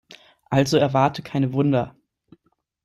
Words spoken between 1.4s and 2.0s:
Wunder.